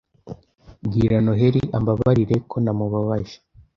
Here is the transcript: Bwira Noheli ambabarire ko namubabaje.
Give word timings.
Bwira 0.85 1.17
Noheli 1.25 1.61
ambabarire 1.77 2.35
ko 2.49 2.55
namubabaje. 2.63 3.37